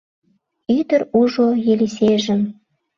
[0.77, 2.41] Ӱдыр ужо Елисейжым.